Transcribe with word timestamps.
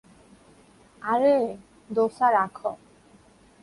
আরে 1.01 1.35
দোসা 1.89 2.27
রাখ। 2.31 2.55